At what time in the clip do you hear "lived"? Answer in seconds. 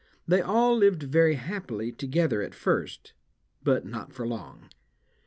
0.75-1.03